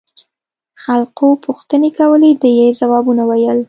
[0.83, 3.57] خلقو پوښتنې کولې ده يې ځوابونه ويل.